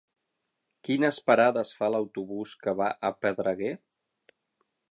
Quines 0.87 1.19
parades 1.31 1.73
fa 1.81 1.89
l'autobús 1.95 2.55
que 2.63 2.75
va 2.81 2.89
a 3.11 3.15
Pedreguer? 3.27 3.75